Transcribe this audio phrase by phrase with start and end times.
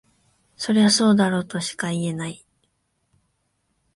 [0.57, 2.43] そりゃそうだろとしか言えない